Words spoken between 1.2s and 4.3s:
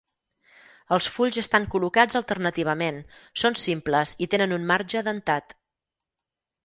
estan col·locats alternativament, són simples i